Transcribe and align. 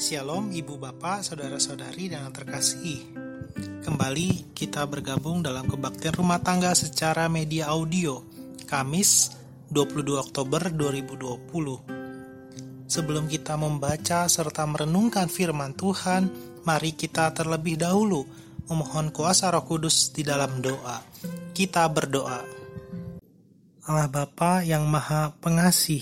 Shalom 0.00 0.48
Ibu 0.48 0.80
Bapak, 0.80 1.20
Saudara-saudari 1.20 2.08
dan 2.08 2.24
yang 2.24 2.32
terkasih. 2.32 3.04
Kembali 3.84 4.56
kita 4.56 4.88
bergabung 4.88 5.44
dalam 5.44 5.68
kebaktian 5.68 6.16
rumah 6.16 6.40
tangga 6.40 6.72
secara 6.72 7.28
media 7.28 7.68
audio 7.68 8.24
Kamis 8.64 9.36
22 9.68 10.16
Oktober 10.16 10.72
2020. 10.72 12.88
Sebelum 12.88 13.28
kita 13.28 13.60
membaca 13.60 14.24
serta 14.24 14.64
merenungkan 14.64 15.28
firman 15.28 15.76
Tuhan, 15.76 16.32
mari 16.64 16.96
kita 16.96 17.36
terlebih 17.36 17.76
dahulu 17.76 18.24
memohon 18.72 19.12
kuasa 19.12 19.52
Roh 19.52 19.68
Kudus 19.68 20.16
di 20.16 20.24
dalam 20.24 20.64
doa. 20.64 20.96
Kita 21.52 21.84
berdoa. 21.92 22.40
Allah 23.84 24.08
Bapa 24.08 24.64
yang 24.64 24.88
Maha 24.88 25.36
Pengasih, 25.44 26.00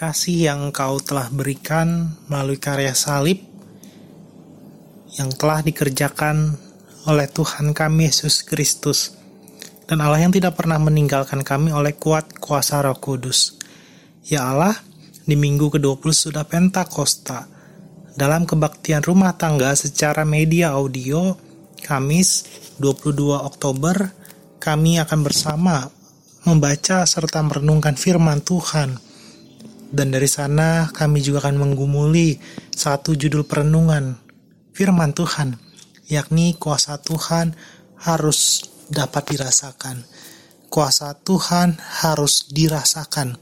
kasih 0.00 0.48
yang 0.48 0.72
Engkau 0.72 0.96
telah 1.04 1.28
berikan 1.28 2.16
melalui 2.24 2.56
karya 2.56 2.96
salib 2.96 3.36
yang 5.20 5.28
telah 5.36 5.60
dikerjakan 5.60 6.56
oleh 7.04 7.28
Tuhan 7.28 7.76
kami 7.76 8.08
Yesus 8.08 8.40
Kristus 8.40 9.12
dan 9.84 10.00
Allah 10.00 10.24
yang 10.24 10.32
tidak 10.32 10.56
pernah 10.56 10.80
meninggalkan 10.80 11.44
kami 11.44 11.68
oleh 11.76 12.00
kuat 12.00 12.40
kuasa 12.40 12.80
Roh 12.80 12.96
Kudus. 12.96 13.60
Ya 14.24 14.48
Allah, 14.48 14.72
di 15.28 15.36
minggu 15.36 15.68
ke-20 15.68 16.32
sudah 16.32 16.48
Pentakosta. 16.48 17.44
Dalam 18.16 18.48
kebaktian 18.48 19.04
rumah 19.04 19.36
tangga 19.36 19.76
secara 19.76 20.24
media 20.24 20.80
audio, 20.80 21.36
Kamis 21.84 22.48
22 22.80 23.36
Oktober, 23.36 24.16
kami 24.64 24.96
akan 24.96 25.20
bersama 25.20 25.92
membaca 26.48 27.04
serta 27.04 27.44
merenungkan 27.44 28.00
firman 28.00 28.40
Tuhan 28.40 29.09
dan 29.90 30.14
dari 30.14 30.30
sana 30.30 30.86
kami 30.94 31.18
juga 31.18 31.46
akan 31.46 31.58
menggumuli 31.58 32.38
satu 32.70 33.18
judul 33.18 33.42
perenungan 33.42 34.14
firman 34.70 35.10
Tuhan, 35.10 35.58
yakni 36.06 36.54
kuasa 36.54 37.02
Tuhan 37.02 37.58
harus 37.98 38.70
dapat 38.86 39.34
dirasakan. 39.34 40.06
Kuasa 40.70 41.18
Tuhan 41.18 41.74
harus 42.06 42.46
dirasakan 42.46 43.34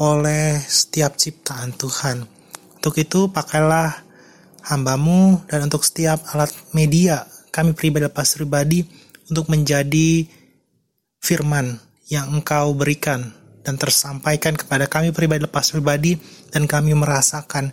oleh 0.00 0.60
setiap 0.60 1.16
ciptaan 1.16 1.72
Tuhan. 1.72 2.28
Untuk 2.76 3.00
itu 3.00 3.32
pakailah 3.32 4.04
hambamu 4.68 5.48
dan 5.48 5.66
untuk 5.66 5.82
setiap 5.82 6.20
alat 6.36 6.52
media 6.76 7.24
kami 7.48 7.72
pribadi 7.72 8.04
lepas 8.08 8.36
pribadi 8.36 8.84
untuk 9.32 9.48
menjadi 9.48 10.28
firman 11.20 11.80
yang 12.12 12.28
engkau 12.28 12.76
berikan 12.76 13.41
dan 13.62 13.78
tersampaikan 13.78 14.58
kepada 14.58 14.90
kami 14.90 15.14
pribadi 15.14 15.46
lepas 15.46 15.70
pribadi 15.70 16.18
dan 16.50 16.66
kami 16.66 16.94
merasakan 16.98 17.70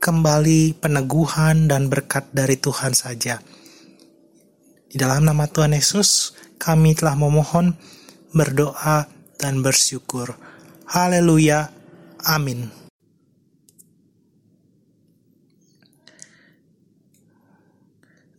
kembali 0.00 0.80
peneguhan 0.80 1.68
dan 1.68 1.92
berkat 1.92 2.32
dari 2.32 2.56
Tuhan 2.56 2.96
saja. 2.96 3.36
Di 4.90 4.96
dalam 4.98 5.22
nama 5.28 5.46
Tuhan 5.46 5.76
Yesus, 5.76 6.34
kami 6.56 6.98
telah 6.98 7.14
memohon, 7.14 7.76
berdoa, 8.34 9.06
dan 9.38 9.62
bersyukur. 9.62 10.34
Haleluya. 10.90 11.70
Amin. 12.26 12.80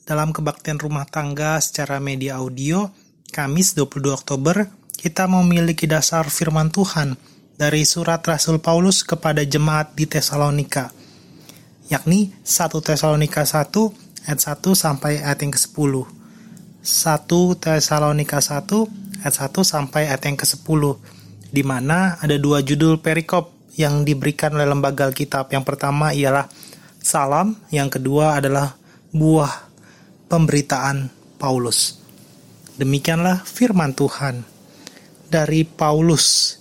Dalam 0.04 0.36
kebaktian 0.36 0.76
rumah 0.76 1.08
tangga 1.08 1.56
secara 1.64 2.04
media 2.04 2.44
audio, 2.44 2.92
Kamis 3.32 3.72
22 3.80 4.12
Oktober 4.12 4.81
kita 5.02 5.26
memiliki 5.26 5.90
dasar 5.90 6.30
firman 6.30 6.70
Tuhan 6.70 7.18
dari 7.58 7.82
surat 7.90 8.22
Rasul 8.22 8.62
Paulus 8.62 9.02
kepada 9.02 9.42
jemaat 9.42 9.98
di 9.98 10.06
Tesalonika, 10.06 10.94
yakni 11.90 12.30
1 12.46 12.70
Tesalonika 12.86 13.42
1 13.42 14.30
ayat 14.30 14.40
1 14.62 14.62
sampai 14.78 15.26
ayat 15.26 15.42
yang 15.42 15.58
ke-10. 15.58 15.94
1 16.86 17.66
Tesalonika 17.66 18.38
1 18.46 19.26
ayat 19.26 19.36
1 19.42 19.66
sampai 19.66 20.06
ayat 20.06 20.22
yang 20.22 20.38
ke-10, 20.38 20.82
di 21.50 21.64
mana 21.66 22.22
ada 22.22 22.38
dua 22.38 22.62
judul 22.62 23.02
perikop 23.02 23.74
yang 23.82 24.06
diberikan 24.06 24.54
oleh 24.54 24.70
lembaga 24.70 25.10
Alkitab. 25.10 25.50
Yang 25.50 25.66
pertama 25.66 26.14
ialah 26.14 26.46
salam, 27.02 27.58
yang 27.74 27.90
kedua 27.90 28.38
adalah 28.38 28.78
buah 29.10 29.66
pemberitaan 30.30 31.10
Paulus. 31.42 31.98
Demikianlah 32.78 33.42
firman 33.50 33.98
Tuhan 33.98 34.51
dari 35.32 35.64
Paulus, 35.64 36.60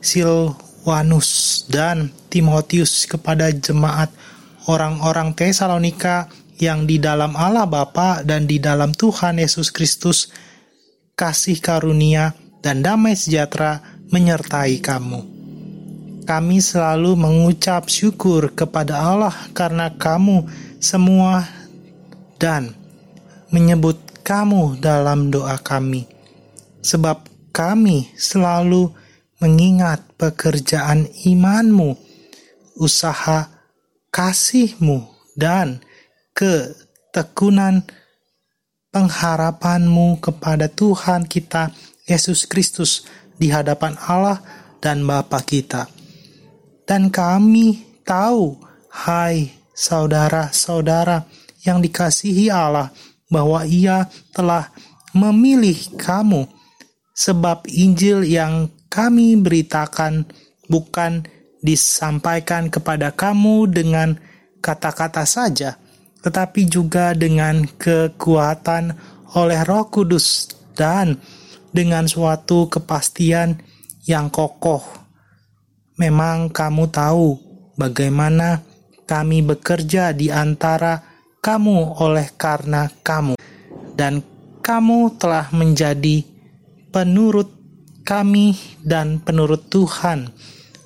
Silwanus, 0.00 1.62
dan 1.68 2.08
Timotius 2.32 3.04
kepada 3.04 3.52
jemaat 3.52 4.08
orang-orang 4.72 5.36
Tesalonika 5.36 6.32
yang 6.56 6.88
di 6.88 6.96
dalam 6.96 7.36
Allah 7.36 7.68
Bapa 7.68 8.24
dan 8.24 8.48
di 8.48 8.56
dalam 8.56 8.96
Tuhan 8.96 9.36
Yesus 9.36 9.68
Kristus 9.68 10.32
kasih 11.12 11.60
karunia 11.60 12.32
dan 12.64 12.80
damai 12.80 13.12
sejahtera 13.12 13.84
menyertai 14.08 14.80
kamu. 14.80 15.36
Kami 16.26 16.58
selalu 16.58 17.14
mengucap 17.14 17.86
syukur 17.86 18.50
kepada 18.50 18.98
Allah 18.98 19.36
karena 19.54 19.92
kamu 19.94 20.48
semua 20.82 21.46
dan 22.40 22.74
menyebut 23.54 23.94
kamu 24.26 24.82
dalam 24.82 25.30
doa 25.30 25.54
kami 25.62 26.15
sebab 26.86 27.26
kami 27.50 28.14
selalu 28.14 28.94
mengingat 29.42 30.06
pekerjaan 30.14 31.10
imanmu, 31.26 31.98
usaha 32.78 33.50
kasihmu, 34.14 35.02
dan 35.34 35.82
ketekunan 36.30 37.82
pengharapanmu 38.94 40.22
kepada 40.22 40.70
Tuhan 40.70 41.26
kita 41.26 41.74
Yesus 42.06 42.46
Kristus 42.46 43.04
di 43.34 43.50
hadapan 43.50 43.98
Allah 44.06 44.40
dan 44.78 45.02
Bapa 45.02 45.42
kita. 45.42 45.90
Dan 46.86 47.10
kami 47.10 47.82
tahu, 48.06 48.56
hai 48.94 49.50
saudara-saudara 49.74 51.26
yang 51.66 51.82
dikasihi 51.82 52.48
Allah, 52.48 52.94
bahwa 53.26 53.66
Ia 53.66 54.06
telah 54.30 54.70
memilih 55.12 55.98
kamu 55.98 56.55
sebab 57.16 57.64
Injil 57.72 58.28
yang 58.28 58.68
kami 58.92 59.40
beritakan 59.40 60.28
bukan 60.68 61.24
disampaikan 61.64 62.68
kepada 62.68 63.16
kamu 63.16 63.72
dengan 63.72 64.20
kata-kata 64.60 65.24
saja, 65.24 65.80
tetapi 66.20 66.68
juga 66.68 67.16
dengan 67.16 67.64
kekuatan 67.64 68.92
oleh 69.32 69.60
Roh 69.64 69.88
Kudus 69.88 70.52
dan 70.76 71.16
dengan 71.72 72.04
suatu 72.04 72.68
kepastian 72.68 73.58
yang 74.04 74.28
kokoh. 74.28 74.84
Memang 75.96 76.52
kamu 76.52 76.92
tahu 76.92 77.40
bagaimana 77.80 78.60
kami 79.08 79.40
bekerja 79.40 80.12
di 80.12 80.28
antara 80.28 81.00
kamu 81.40 82.02
oleh 82.02 82.28
karena 82.36 82.90
kamu, 83.00 83.38
dan 83.96 84.20
kamu 84.60 85.14
telah 85.16 85.48
menjadi 85.54 86.35
penurut 86.96 87.52
kami 88.08 88.56
dan 88.80 89.20
penurut 89.20 89.68
Tuhan 89.68 90.32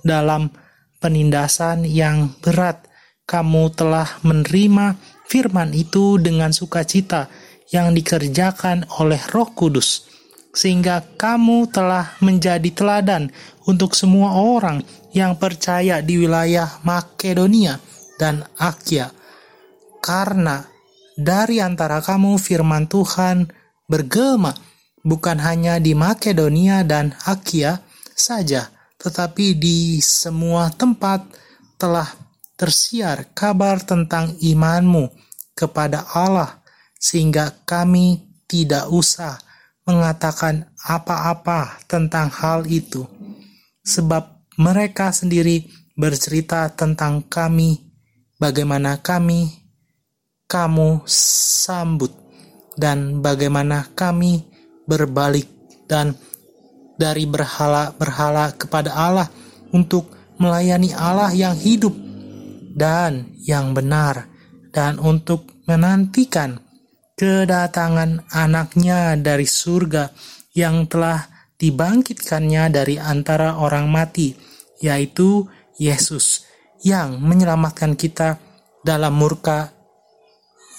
dalam 0.02 0.50
penindasan 0.98 1.86
yang 1.86 2.34
berat. 2.42 2.90
Kamu 3.30 3.70
telah 3.78 4.18
menerima 4.26 4.98
firman 5.30 5.70
itu 5.70 6.18
dengan 6.18 6.50
sukacita 6.50 7.30
yang 7.70 7.94
dikerjakan 7.94 8.90
oleh 8.98 9.22
Roh 9.30 9.54
Kudus, 9.54 10.10
sehingga 10.50 11.14
kamu 11.14 11.70
telah 11.70 12.18
menjadi 12.18 12.66
teladan 12.74 13.30
untuk 13.70 13.94
semua 13.94 14.34
orang 14.34 14.82
yang 15.14 15.38
percaya 15.38 16.02
di 16.02 16.26
wilayah 16.26 16.82
Makedonia 16.82 17.78
dan 18.18 18.42
Akia. 18.58 19.14
Karena 20.02 20.66
dari 21.14 21.62
antara 21.62 22.02
kamu 22.02 22.34
firman 22.34 22.90
Tuhan 22.90 23.46
bergema 23.86 24.69
bukan 25.00 25.40
hanya 25.40 25.80
di 25.80 25.96
Makedonia 25.96 26.84
dan 26.84 27.16
Akia 27.24 27.80
saja, 28.12 28.68
tetapi 29.00 29.56
di 29.56 30.00
semua 30.04 30.68
tempat 30.68 31.24
telah 31.80 32.08
tersiar 32.60 33.32
kabar 33.32 33.80
tentang 33.80 34.36
imanmu 34.36 35.08
kepada 35.56 36.04
Allah, 36.12 36.60
sehingga 37.00 37.64
kami 37.64 38.20
tidak 38.44 38.92
usah 38.92 39.40
mengatakan 39.88 40.68
apa-apa 40.84 41.80
tentang 41.88 42.28
hal 42.28 42.68
itu, 42.68 43.08
sebab 43.80 44.44
mereka 44.60 45.08
sendiri 45.08 45.64
bercerita 45.96 46.68
tentang 46.76 47.24
kami, 47.24 47.80
bagaimana 48.36 49.00
kami, 49.00 49.48
kamu 50.44 51.08
sambut, 51.08 52.12
dan 52.76 53.24
bagaimana 53.24 53.88
kami 53.96 54.49
berbalik 54.90 55.46
dan 55.86 56.18
dari 56.98 57.30
berhala-berhala 57.30 58.58
kepada 58.58 58.90
Allah 58.90 59.30
untuk 59.70 60.10
melayani 60.42 60.90
Allah 60.90 61.30
yang 61.30 61.54
hidup 61.54 61.94
dan 62.74 63.30
yang 63.46 63.70
benar, 63.70 64.26
dan 64.74 64.98
untuk 64.98 65.46
menantikan 65.70 66.58
kedatangan 67.14 68.26
anaknya 68.32 69.14
dari 69.14 69.44
surga 69.44 70.10
yang 70.56 70.88
telah 70.90 71.28
dibangkitkannya 71.60 72.72
dari 72.72 72.96
antara 72.96 73.60
orang 73.60 73.86
mati, 73.92 74.32
yaitu 74.80 75.44
Yesus 75.76 76.48
yang 76.80 77.20
menyelamatkan 77.20 77.96
kita 77.96 78.40
dalam 78.80 79.12
murka 79.12 79.72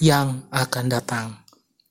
yang 0.01 0.49
akan 0.49 0.85
datang. 0.89 1.40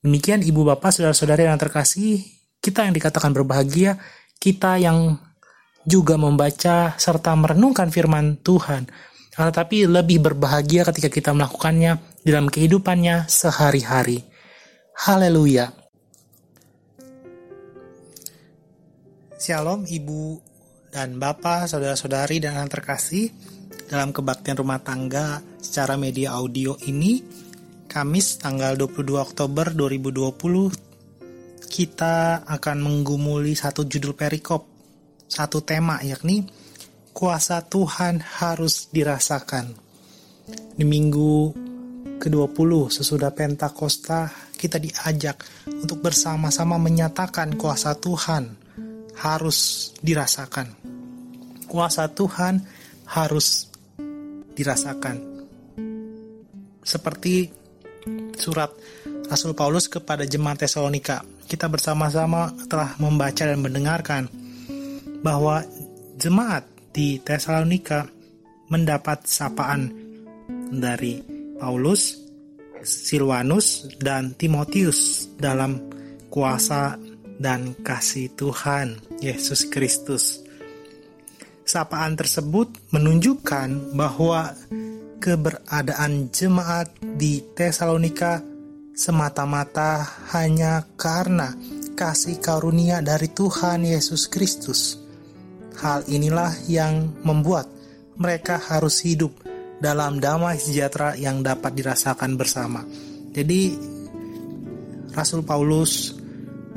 Demikian 0.00 0.40
ibu 0.40 0.64
bapak 0.64 0.96
saudara-saudari 0.96 1.44
yang 1.44 1.60
terkasih, 1.60 2.24
kita 2.64 2.88
yang 2.88 2.96
dikatakan 2.96 3.36
berbahagia, 3.36 4.00
kita 4.40 4.80
yang 4.80 5.20
juga 5.84 6.16
membaca 6.16 6.96
serta 6.96 7.36
merenungkan 7.36 7.92
firman 7.92 8.40
Tuhan, 8.40 8.88
tetapi 9.36 9.84
lebih 9.84 10.24
berbahagia 10.24 10.88
ketika 10.88 11.12
kita 11.12 11.36
melakukannya 11.36 12.00
dalam 12.24 12.48
kehidupannya 12.48 13.28
sehari-hari. 13.28 14.24
Haleluya. 15.04 15.68
Shalom 19.36 19.84
Ibu 19.84 20.40
dan 20.96 21.20
Bapak, 21.20 21.68
saudara-saudari 21.68 22.40
dan 22.40 22.56
anak 22.56 22.80
terkasih. 22.80 23.28
Dalam 23.84 24.16
kebaktian 24.16 24.56
rumah 24.56 24.80
tangga 24.80 25.44
secara 25.60 26.00
media 26.00 26.32
audio 26.40 26.78
ini, 26.88 27.20
Kamis 27.90 28.38
tanggal 28.38 28.78
22 28.78 29.18
Oktober 29.18 29.74
2020, 29.74 31.66
kita 31.66 32.46
akan 32.46 32.78
menggumuli 32.78 33.58
satu 33.58 33.82
judul 33.82 34.14
perikop, 34.14 34.62
satu 35.26 35.58
tema 35.66 35.98
yakni 35.98 36.46
kuasa 37.10 37.66
Tuhan 37.66 38.22
harus 38.22 38.94
dirasakan. 38.94 39.74
Di 40.78 40.86
minggu 40.86 41.50
ke-20 42.22 42.94
sesudah 42.94 43.34
Pentakosta, 43.34 44.30
kita 44.54 44.78
diajak 44.78 45.42
untuk 45.66 45.98
bersama-sama 45.98 46.78
menyatakan 46.78 47.58
kuasa 47.58 47.98
Tuhan 47.98 48.54
harus 49.18 49.90
dirasakan. 49.98 50.78
Kuasa 51.66 52.06
Tuhan 52.06 52.62
harus 53.10 53.66
dirasakan. 54.54 55.42
Seperti 56.86 57.59
surat 58.36 58.72
Rasul 59.30 59.54
Paulus 59.54 59.86
kepada 59.86 60.26
jemaat 60.26 60.64
Tesalonika. 60.66 61.22
Kita 61.46 61.66
bersama-sama 61.70 62.50
telah 62.66 62.94
membaca 62.98 63.42
dan 63.46 63.58
mendengarkan 63.58 64.26
bahwa 65.22 65.62
jemaat 66.18 66.66
di 66.90 67.22
Tesalonika 67.22 68.06
mendapat 68.70 69.26
sapaan 69.26 69.90
dari 70.70 71.22
Paulus, 71.58 72.16
Silvanus, 72.82 73.90
dan 73.98 74.34
Timotius 74.34 75.30
dalam 75.36 75.78
kuasa 76.30 76.96
dan 77.40 77.74
kasih 77.82 78.30
Tuhan 78.38 79.00
Yesus 79.18 79.66
Kristus. 79.68 80.44
Sapaan 81.66 82.18
tersebut 82.18 82.70
menunjukkan 82.90 83.94
bahwa 83.94 84.54
keberadaan 85.20 86.32
jemaat 86.32 86.96
di 87.04 87.44
Tesalonika 87.52 88.40
semata-mata 88.96 90.00
hanya 90.32 90.88
karena 90.96 91.52
kasih 91.92 92.40
karunia 92.40 93.04
dari 93.04 93.28
Tuhan 93.28 93.84
Yesus 93.84 94.32
Kristus. 94.32 94.96
Hal 95.76 96.08
inilah 96.08 96.56
yang 96.64 97.12
membuat 97.20 97.68
mereka 98.16 98.56
harus 98.56 99.04
hidup 99.04 99.36
dalam 99.80 100.20
damai 100.20 100.56
sejahtera 100.56 101.12
yang 101.16 101.44
dapat 101.44 101.76
dirasakan 101.76 102.40
bersama. 102.40 102.84
Jadi 103.32 103.76
Rasul 105.12 105.44
Paulus, 105.44 106.16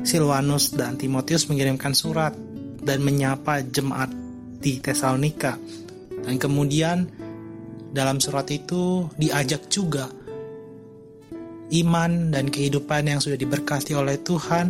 Silvanus 0.04 0.76
dan 0.76 1.00
Timotius 1.00 1.48
mengirimkan 1.48 1.96
surat 1.96 2.36
dan 2.84 3.00
menyapa 3.00 3.64
jemaat 3.64 4.12
di 4.60 4.80
Tesalonika. 4.80 5.56
Dan 6.24 6.40
kemudian 6.40 7.23
dalam 7.94 8.18
surat 8.18 8.50
itu 8.50 9.06
diajak 9.14 9.70
juga 9.70 10.10
iman 11.70 12.34
dan 12.34 12.50
kehidupan 12.50 13.06
yang 13.08 13.22
sudah 13.22 13.38
diberkati 13.38 13.94
oleh 13.94 14.18
Tuhan 14.20 14.66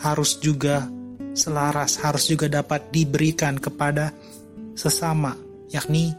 harus 0.00 0.38
juga 0.38 0.86
selaras 1.34 1.98
harus 1.98 2.30
juga 2.30 2.46
dapat 2.46 2.94
diberikan 2.94 3.58
kepada 3.58 4.14
sesama, 4.78 5.34
yakni 5.70 6.14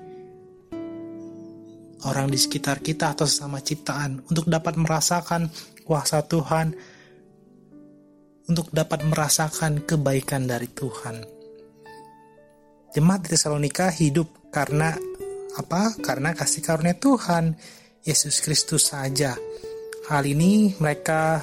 orang 2.08 2.28
di 2.32 2.40
sekitar 2.40 2.84
kita 2.84 3.16
atau 3.16 3.28
sesama 3.28 3.64
ciptaan 3.64 4.24
untuk 4.28 4.46
dapat 4.48 4.80
merasakan 4.80 5.52
kuasa 5.84 6.24
Tuhan, 6.28 6.76
untuk 8.52 8.70
dapat 8.72 9.04
merasakan 9.08 9.84
kebaikan 9.84 10.46
dari 10.46 10.70
Tuhan. 10.72 11.26
Jemaat 12.96 13.28
di 13.28 13.30
Tesalonika 13.36 13.92
hidup 13.92 14.52
karena 14.56 14.96
apa? 15.56 15.96
Karena 16.00 16.36
kasih 16.36 16.62
karunia 16.62 16.96
Tuhan 16.96 17.56
Yesus 18.04 18.44
Kristus 18.44 18.92
saja. 18.92 19.34
Hal 20.06 20.24
ini 20.28 20.78
mereka 20.78 21.42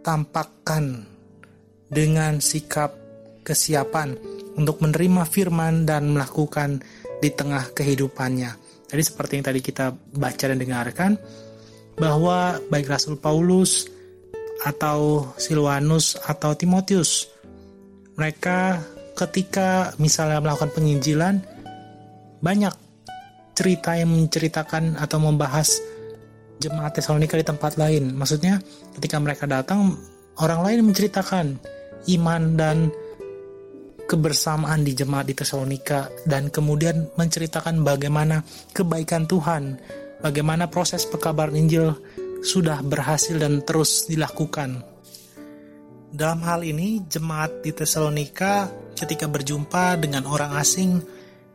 tampakkan 0.00 1.04
dengan 1.90 2.40
sikap 2.40 2.96
kesiapan 3.44 4.16
untuk 4.56 4.80
menerima 4.80 5.28
firman 5.28 5.84
dan 5.84 6.16
melakukan 6.16 6.80
di 7.20 7.28
tengah 7.32 7.72
kehidupannya. 7.76 8.50
Jadi 8.88 9.02
seperti 9.02 9.32
yang 9.40 9.46
tadi 9.46 9.60
kita 9.60 9.92
baca 9.92 10.44
dan 10.48 10.58
dengarkan 10.60 11.12
bahwa 11.98 12.58
baik 12.70 12.88
Rasul 12.88 13.20
Paulus 13.20 13.90
atau 14.64 15.28
Silvanus 15.36 16.16
atau 16.16 16.56
Timotius 16.56 17.28
mereka 18.14 18.80
ketika 19.18 19.94
misalnya 19.98 20.40
melakukan 20.42 20.72
penginjilan 20.74 21.42
banyak 22.42 22.74
cerita 23.54 23.94
yang 23.94 24.10
menceritakan 24.10 24.98
atau 24.98 25.18
membahas 25.22 25.78
jemaat 26.58 26.98
Tesalonika 26.98 27.38
di 27.38 27.46
tempat 27.46 27.78
lain. 27.78 28.12
Maksudnya 28.14 28.58
ketika 28.98 29.16
mereka 29.22 29.46
datang 29.46 29.94
orang 30.42 30.60
lain 30.66 30.90
menceritakan 30.90 31.58
iman 32.18 32.42
dan 32.58 32.90
kebersamaan 34.04 34.84
di 34.84 34.92
jemaat 34.92 35.30
di 35.30 35.34
Tesalonika 35.34 36.12
dan 36.28 36.52
kemudian 36.52 37.08
menceritakan 37.16 37.80
bagaimana 37.80 38.44
kebaikan 38.76 39.24
Tuhan, 39.24 39.80
bagaimana 40.20 40.68
proses 40.68 41.08
pekabaran 41.08 41.56
Injil 41.56 41.94
sudah 42.44 42.84
berhasil 42.84 43.40
dan 43.40 43.64
terus 43.64 44.04
dilakukan. 44.04 44.84
Dalam 46.14 46.46
hal 46.46 46.62
ini, 46.62 47.02
jemaat 47.10 47.64
di 47.64 47.74
Tesalonika 47.74 48.70
ketika 48.94 49.26
berjumpa 49.26 49.98
dengan 49.98 50.28
orang 50.30 50.54
asing 50.60 51.02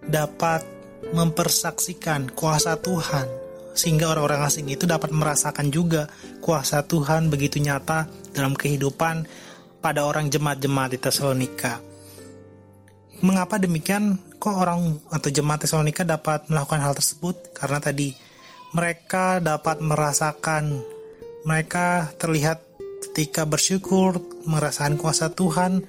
dapat 0.03 0.78
mempersaksikan 1.11 2.31
kuasa 2.33 2.77
Tuhan 2.79 3.49
sehingga 3.79 4.11
orang-orang 4.11 4.43
asing 4.43 4.67
itu 4.67 4.83
dapat 4.83 5.13
merasakan 5.15 5.71
juga 5.71 6.11
kuasa 6.43 6.83
Tuhan 6.83 7.31
begitu 7.31 7.63
nyata 7.63 8.11
dalam 8.35 8.51
kehidupan 8.51 9.23
pada 9.79 10.03
orang 10.03 10.27
jemaat-jemaat 10.27 10.89
di 10.91 10.99
Tesalonika. 10.99 11.79
Mengapa 13.23 13.55
demikian? 13.59 14.19
Kok 14.39 14.55
orang 14.55 14.99
atau 15.11 15.29
jemaat 15.31 15.67
Tesalonika 15.67 16.07
dapat 16.07 16.47
melakukan 16.47 16.79
hal 16.79 16.95
tersebut? 16.95 17.51
Karena 17.51 17.79
tadi 17.83 18.11
mereka 18.71 19.43
dapat 19.43 19.83
merasakan, 19.83 20.79
mereka 21.43 22.11
terlihat 22.15 22.63
ketika 23.09 23.43
bersyukur, 23.43 24.19
merasakan 24.47 24.95
kuasa 24.95 25.31
Tuhan, 25.31 25.83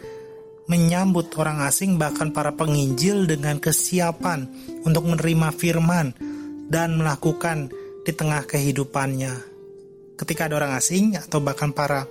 menyambut 0.70 1.34
orang 1.38 1.66
asing 1.66 1.98
bahkan 1.98 2.30
para 2.30 2.54
penginjil 2.54 3.26
dengan 3.26 3.58
kesiapan 3.58 4.46
untuk 4.86 5.04
menerima 5.08 5.52
firman 5.54 6.12
dan 6.70 6.96
melakukan 6.96 7.68
di 8.06 8.12
tengah 8.14 8.46
kehidupannya. 8.46 9.34
Ketika 10.16 10.46
ada 10.48 10.60
orang 10.60 10.72
asing 10.76 11.16
atau 11.16 11.40
bahkan 11.40 11.72
para 11.72 12.04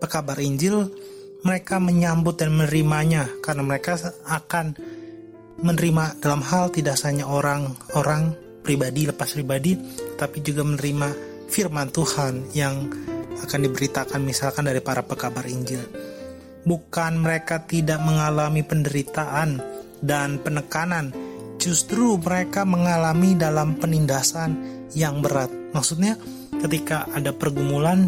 pekabar 0.00 0.36
Injil, 0.40 0.88
mereka 1.44 1.76
menyambut 1.76 2.40
dan 2.40 2.56
menerimanya 2.56 3.28
karena 3.44 3.62
mereka 3.62 4.00
akan 4.24 4.72
menerima 5.60 6.18
dalam 6.18 6.40
hal 6.40 6.72
tidak 6.72 6.98
hanya 7.04 7.28
orang-orang 7.28 8.32
pribadi 8.64 9.04
lepas 9.04 9.36
pribadi, 9.36 9.76
tapi 10.16 10.40
juga 10.40 10.64
menerima 10.64 11.08
firman 11.52 11.92
Tuhan 11.92 12.50
yang 12.56 12.88
akan 13.44 13.60
diberitakan 13.68 14.24
misalkan 14.24 14.64
dari 14.64 14.80
para 14.80 15.04
pekabar 15.04 15.44
Injil. 15.44 15.84
Bukan 16.64 17.20
mereka 17.20 17.60
tidak 17.68 18.00
mengalami 18.00 18.64
penderitaan 18.64 19.60
dan 20.00 20.40
penekanan, 20.40 21.12
justru 21.64 22.20
mereka 22.20 22.68
mengalami 22.68 23.32
dalam 23.32 23.80
penindasan 23.80 24.52
yang 24.92 25.24
berat. 25.24 25.48
Maksudnya 25.72 26.20
ketika 26.60 27.08
ada 27.16 27.32
pergumulan 27.32 28.04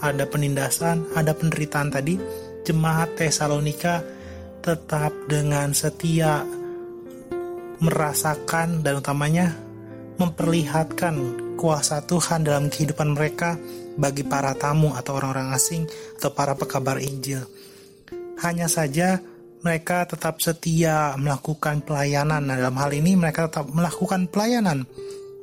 ada 0.00 0.24
penindasan, 0.24 1.04
ada 1.12 1.36
penderitaan 1.36 1.92
tadi, 1.92 2.16
jemaat 2.64 3.20
Tesalonika 3.20 4.00
tetap 4.60 5.12
dengan 5.28 5.72
setia 5.76 6.44
merasakan 7.80 8.84
dan 8.84 9.00
utamanya 9.00 9.56
memperlihatkan 10.20 11.16
kuasa 11.56 12.04
Tuhan 12.04 12.44
dalam 12.44 12.68
kehidupan 12.68 13.16
mereka 13.16 13.56
bagi 13.96 14.24
para 14.24 14.52
tamu 14.56 14.92
atau 14.92 15.16
orang-orang 15.16 15.56
asing 15.56 15.88
atau 16.20 16.32
para 16.32 16.56
pekabar 16.56 17.00
Injil. 17.00 17.44
Hanya 18.40 18.68
saja 18.68 19.20
mereka 19.60 20.08
tetap 20.08 20.40
setia 20.40 21.14
melakukan 21.20 21.84
pelayanan. 21.84 22.48
Nah, 22.48 22.56
dalam 22.56 22.76
hal 22.80 22.90
ini 22.96 23.16
mereka 23.16 23.48
tetap 23.48 23.68
melakukan 23.68 24.28
pelayanan 24.32 24.88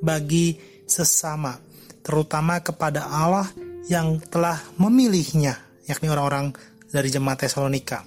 bagi 0.02 0.58
sesama, 0.90 1.58
terutama 2.02 2.62
kepada 2.62 3.06
Allah 3.06 3.46
yang 3.88 4.18
telah 4.28 4.58
memilihnya, 4.82 5.58
yakni 5.86 6.10
orang-orang 6.10 6.54
dari 6.90 7.10
jemaat 7.12 7.46
Tesalonika. 7.46 8.04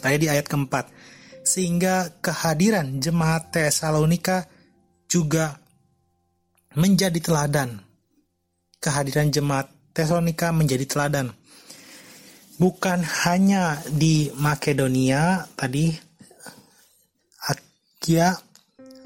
Tadi 0.00 0.16
di 0.16 0.28
ayat 0.32 0.48
keempat, 0.48 0.88
sehingga 1.44 2.20
kehadiran 2.24 2.98
jemaat 2.98 3.52
Tesalonika 3.52 4.48
juga 5.06 5.60
menjadi 6.74 7.18
teladan. 7.20 7.82
Kehadiran 8.80 9.28
jemaat 9.28 9.68
Tesalonika 9.92 10.54
menjadi 10.54 10.86
teladan 10.88 11.34
bukan 12.60 13.00
hanya 13.24 13.80
di 13.88 14.28
Makedonia 14.36 15.48
tadi 15.56 15.88
Akia 17.48 18.36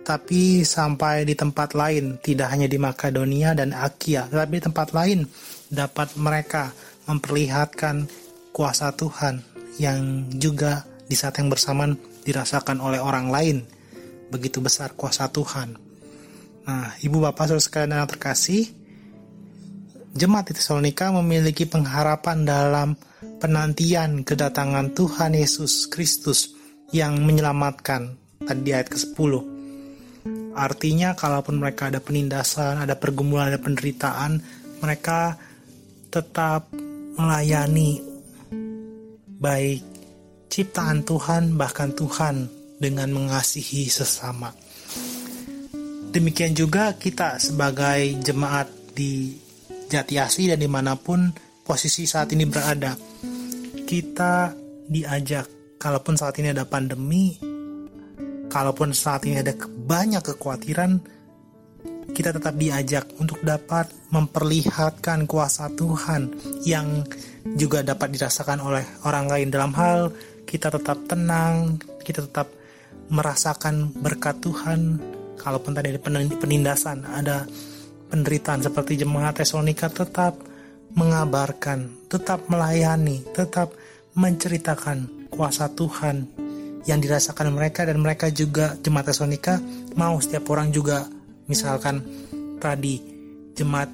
tapi 0.04 0.66
sampai 0.66 1.24
di 1.24 1.32
tempat 1.38 1.72
lain. 1.72 2.18
Tidak 2.18 2.44
hanya 2.50 2.66
di 2.66 2.76
Makedonia 2.76 3.54
dan 3.54 3.70
Akia 3.72 4.26
tapi 4.26 4.58
di 4.58 4.64
tempat 4.66 4.90
lain 4.90 5.22
dapat 5.70 6.18
mereka 6.18 6.74
memperlihatkan 7.06 8.10
kuasa 8.50 8.90
Tuhan 8.92 9.40
yang 9.78 10.28
juga 10.34 10.82
di 11.06 11.14
saat 11.14 11.38
yang 11.38 11.48
bersamaan 11.48 11.94
dirasakan 12.26 12.82
oleh 12.82 12.98
orang 12.98 13.30
lain. 13.30 13.56
Begitu 14.34 14.58
besar 14.58 14.98
kuasa 14.98 15.30
Tuhan. 15.30 15.78
Nah 16.66 16.90
ibu 17.06 17.22
bapak 17.22 17.48
saudara 17.48 17.62
sekalian 17.62 18.02
yang 18.02 18.10
terkasih 18.10 18.83
jemaat 20.14 20.50
di 20.50 20.54
Tesalonika 20.54 21.10
memiliki 21.10 21.66
pengharapan 21.66 22.46
dalam 22.46 22.88
penantian 23.42 24.22
kedatangan 24.22 24.94
Tuhan 24.94 25.34
Yesus 25.34 25.90
Kristus 25.90 26.54
yang 26.94 27.18
menyelamatkan 27.26 28.14
tadi 28.46 28.60
di 28.62 28.70
ayat 28.70 28.88
ke-10. 28.94 29.32
Artinya 30.54 31.18
kalaupun 31.18 31.58
mereka 31.58 31.90
ada 31.90 31.98
penindasan, 31.98 32.78
ada 32.78 32.94
pergumulan, 32.94 33.50
ada 33.50 33.58
penderitaan, 33.58 34.38
mereka 34.78 35.34
tetap 36.14 36.70
melayani 37.18 37.98
baik 39.42 39.82
ciptaan 40.46 41.02
Tuhan 41.02 41.58
bahkan 41.58 41.90
Tuhan 41.90 42.46
dengan 42.78 43.10
mengasihi 43.10 43.90
sesama. 43.90 44.54
Demikian 46.14 46.54
juga 46.54 46.94
kita 46.94 47.42
sebagai 47.42 48.22
jemaat 48.22 48.70
di 48.94 49.43
Jatiasi 49.88 50.50
dan 50.50 50.58
di 50.60 50.70
mana 50.70 50.96
pun 50.96 51.30
posisi 51.64 52.04
saat 52.04 52.32
ini 52.32 52.44
berada 52.48 52.96
kita 53.84 54.52
diajak 54.88 55.76
kalaupun 55.80 56.16
saat 56.16 56.36
ini 56.40 56.52
ada 56.52 56.68
pandemi 56.68 57.36
kalaupun 58.48 58.92
saat 58.92 59.24
ini 59.28 59.40
ada 59.40 59.56
banyak 59.64 60.20
kekhawatiran 60.20 61.00
kita 62.12 62.36
tetap 62.36 62.54
diajak 62.54 63.08
untuk 63.16 63.40
dapat 63.42 63.88
memperlihatkan 64.12 65.24
kuasa 65.24 65.72
Tuhan 65.72 66.30
yang 66.62 67.02
juga 67.56 67.80
dapat 67.82 68.12
dirasakan 68.14 68.60
oleh 68.60 68.84
orang 69.04 69.26
lain 69.26 69.48
dalam 69.48 69.72
hal 69.74 70.12
kita 70.44 70.70
tetap 70.70 71.00
tenang, 71.10 71.80
kita 72.04 72.22
tetap 72.30 72.46
merasakan 73.10 73.90
berkat 73.98 74.38
Tuhan. 74.38 75.00
Kalaupun 75.34 75.74
tadi 75.74 75.92
ada 75.92 76.00
penindasan, 76.38 77.04
ada 77.04 77.42
penderitaan 78.14 78.62
seperti 78.62 79.02
jemaat 79.02 79.42
Tesalonika 79.42 79.90
tetap 79.90 80.38
mengabarkan, 80.94 82.06
tetap 82.06 82.46
melayani, 82.46 83.26
tetap 83.34 83.74
menceritakan 84.14 85.26
kuasa 85.34 85.66
Tuhan 85.74 86.30
yang 86.86 87.02
dirasakan 87.02 87.50
mereka 87.50 87.82
dan 87.82 87.98
mereka 87.98 88.30
juga 88.30 88.78
jemaat 88.78 89.10
Tesonika 89.10 89.58
mau 89.98 90.14
setiap 90.22 90.46
orang 90.54 90.70
juga 90.70 91.10
misalkan 91.50 92.06
tadi 92.62 93.02
jemaat 93.58 93.90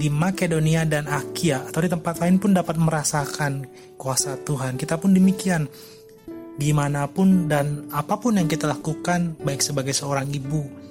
di 0.00 0.08
Makedonia 0.08 0.88
dan 0.88 1.04
Akia 1.04 1.68
atau 1.68 1.84
di 1.84 1.92
tempat 1.92 2.16
lain 2.16 2.40
pun 2.40 2.56
dapat 2.56 2.80
merasakan 2.80 3.68
kuasa 4.00 4.40
Tuhan. 4.40 4.80
Kita 4.80 4.96
pun 4.96 5.12
demikian 5.12 5.68
di 6.56 6.72
mana 6.72 7.04
pun 7.12 7.44
dan 7.44 7.92
apa 7.92 8.16
pun 8.16 8.40
yang 8.40 8.48
kita 8.48 8.64
lakukan 8.64 9.36
baik 9.44 9.60
sebagai 9.60 9.92
seorang 9.92 10.32
ibu 10.32 10.89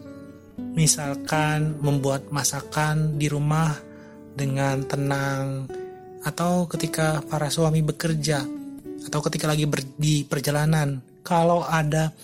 misalkan 0.75 1.79
membuat 1.83 2.31
masakan 2.31 3.19
di 3.19 3.27
rumah 3.27 3.75
dengan 4.35 4.83
tenang 4.87 5.67
atau 6.23 6.67
ketika 6.67 7.23
para 7.27 7.47
suami 7.47 7.83
bekerja 7.83 8.43
atau 9.07 9.19
ketika 9.27 9.47
lagi 9.51 9.67
ber, 9.67 9.83
di 9.95 10.23
perjalanan. 10.27 10.99
Kalau 11.19 11.67
ada 11.67 12.15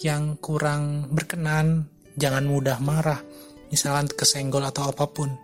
yang 0.00 0.38
kurang 0.38 1.10
berkenan 1.12 1.88
jangan 2.16 2.44
mudah 2.46 2.78
marah 2.80 3.20
misalkan 3.68 4.06
kesenggol 4.10 4.64
atau 4.64 4.90
apa 4.90 5.06
pun. 5.10 5.34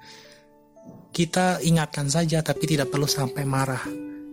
Kita 1.13 1.61
ingatkan 1.61 2.09
saja 2.09 2.41
tapi 2.41 2.65
tidak 2.65 2.89
perlu 2.89 3.05
sampai 3.05 3.45
marah. 3.45 3.85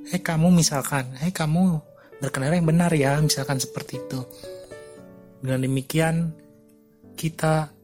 Eh 0.09 0.21
kamu 0.23 0.47
misalkan 0.53 1.11
eh 1.19 1.33
kamu 1.33 1.81
berkenan 2.23 2.55
yang 2.55 2.67
benar 2.67 2.91
ya 2.95 3.19
misalkan 3.19 3.59
seperti 3.59 3.99
itu. 3.99 4.19
Dengan 5.43 5.63
demikian 5.63 6.15
kita 7.19 7.78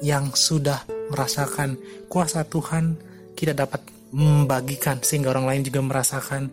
yang 0.00 0.32
sudah 0.32 0.84
merasakan 1.12 1.76
kuasa 2.08 2.44
Tuhan 2.48 2.96
kita 3.36 3.52
dapat 3.52 3.84
membagikan 4.10 4.98
sehingga 5.00 5.30
orang 5.30 5.46
lain 5.46 5.62
juga 5.70 5.80
merasakan 5.80 6.50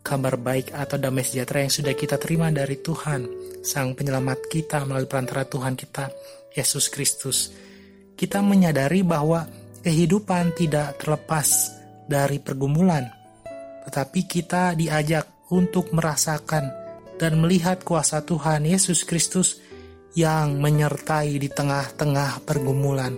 kabar 0.00 0.40
baik 0.40 0.72
atau 0.72 0.96
damai 0.96 1.22
sejahtera 1.22 1.62
yang 1.62 1.72
sudah 1.72 1.92
kita 1.92 2.16
terima 2.16 2.48
dari 2.48 2.80
Tuhan, 2.80 3.28
Sang 3.60 3.92
Penyelamat 3.92 4.48
kita 4.48 4.82
melalui 4.88 5.06
perantara 5.06 5.44
Tuhan 5.44 5.76
kita, 5.76 6.08
Yesus 6.56 6.88
Kristus. 6.88 7.52
Kita 8.16 8.40
menyadari 8.40 9.04
bahwa 9.04 9.44
kehidupan 9.84 10.56
tidak 10.56 11.00
terlepas 11.00 11.72
dari 12.08 12.40
pergumulan, 12.40 13.04
tetapi 13.88 14.24
kita 14.24 14.72
diajak 14.76 15.48
untuk 15.52 15.92
merasakan 15.92 16.68
dan 17.20 17.36
melihat 17.36 17.84
kuasa 17.84 18.24
Tuhan 18.24 18.64
Yesus 18.64 19.04
Kristus 19.04 19.60
yang 20.18 20.58
menyertai 20.58 21.38
di 21.38 21.46
tengah-tengah 21.46 22.42
pergumulan. 22.42 23.14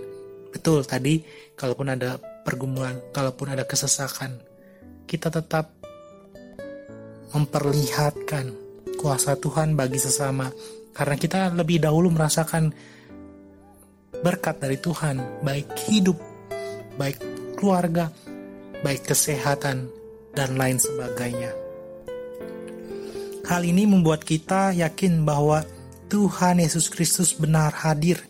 Betul 0.53 0.85
tadi, 0.85 1.21
kalaupun 1.57 1.89
ada 1.89 2.21
pergumulan, 2.45 3.01
kalaupun 3.09 3.53
ada 3.53 3.65
kesesakan, 3.65 4.37
kita 5.09 5.33
tetap 5.33 5.73
memperlihatkan 7.33 8.53
kuasa 9.01 9.35
Tuhan 9.35 9.73
bagi 9.73 9.97
sesama 9.97 10.53
karena 10.93 11.15
kita 11.17 11.49
lebih 11.51 11.81
dahulu 11.81 12.13
merasakan 12.13 12.69
berkat 14.21 14.61
dari 14.61 14.77
Tuhan 14.77 15.43
baik 15.43 15.67
hidup 15.89 16.15
baik 16.95 17.17
keluarga 17.57 18.13
baik 18.85 19.09
kesehatan 19.09 19.89
dan 20.37 20.49
lain 20.55 20.77
sebagainya 20.77 21.51
hal 23.49 23.65
ini 23.65 23.89
membuat 23.89 24.21
kita 24.21 24.71
yakin 24.77 25.25
bahwa 25.25 25.65
Tuhan 26.13 26.61
Yesus 26.61 26.93
Kristus 26.93 27.33
benar 27.33 27.73
hadir 27.73 28.21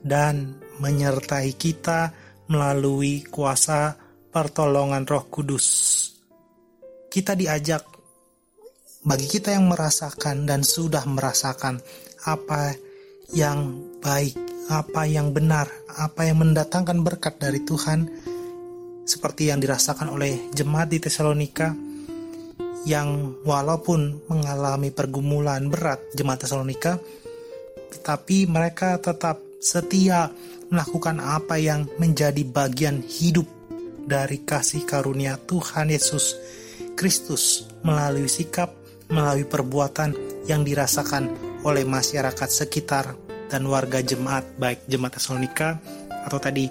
dan 0.00 0.56
menyertai 0.80 1.52
kita 1.52 2.08
melalui 2.48 3.28
kuasa 3.28 3.92
pertolongan 4.32 5.04
Roh 5.04 5.28
Kudus. 5.28 5.68
Kita 7.12 7.36
diajak 7.36 7.84
bagi 9.04 9.28
kita 9.28 9.52
yang 9.52 9.68
merasakan 9.68 10.48
dan 10.48 10.64
sudah 10.64 11.04
merasakan 11.04 11.76
apa 12.24 12.72
yang 13.36 13.84
baik, 14.00 14.32
apa 14.72 15.04
yang 15.04 15.36
benar, 15.36 15.68
apa 15.92 16.24
yang 16.24 16.40
mendatangkan 16.40 17.04
berkat 17.04 17.36
dari 17.36 17.60
Tuhan, 17.60 18.08
seperti 19.04 19.52
yang 19.52 19.60
dirasakan 19.60 20.08
oleh 20.08 20.48
jemaat 20.56 20.88
di 20.88 21.04
Tesalonika, 21.04 21.76
yang 22.88 23.36
walaupun 23.44 24.24
mengalami 24.24 24.88
pergumulan 24.88 25.68
berat 25.68 26.00
jemaat 26.16 26.48
Tesalonika, 26.48 26.96
tetapi 27.96 28.46
mereka 28.46 29.00
tetap 29.00 29.40
setia 29.58 30.28
melakukan 30.68 31.18
apa 31.18 31.56
yang 31.56 31.88
menjadi 31.96 32.44
bagian 32.44 33.00
hidup 33.02 33.48
dari 34.06 34.44
kasih 34.44 34.86
karunia 34.86 35.40
Tuhan 35.48 35.90
Yesus 35.90 36.36
Kristus 36.94 37.66
melalui 37.82 38.30
sikap 38.30 38.72
melalui 39.10 39.46
perbuatan 39.46 40.14
yang 40.50 40.62
dirasakan 40.66 41.30
oleh 41.62 41.82
masyarakat 41.86 42.48
sekitar 42.50 43.14
dan 43.46 43.62
warga 43.66 44.02
jemaat 44.02 44.46
baik 44.58 44.86
jemaat 44.90 45.18
Tesalonika 45.18 45.78
atau 46.26 46.38
tadi 46.42 46.66